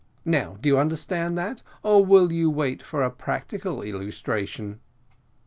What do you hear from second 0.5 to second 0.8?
do you